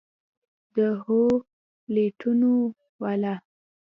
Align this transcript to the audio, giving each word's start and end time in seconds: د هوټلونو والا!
د 0.75 0.77
هوټلونو 1.03 2.51
والا! 3.01 3.35